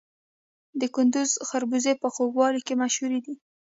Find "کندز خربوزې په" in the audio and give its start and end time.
0.95-2.07